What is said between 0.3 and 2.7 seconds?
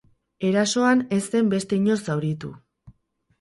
Erasoan ez zen beste inor zauritu.